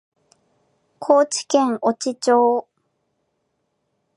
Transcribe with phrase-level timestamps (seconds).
[0.97, 2.67] 高知県越知町